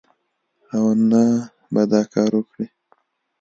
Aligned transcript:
او 0.75 0.83
نه 1.09 1.23
به 1.73 1.81
دا 1.91 2.01
کار 2.13 2.31
وکړي 2.37 2.67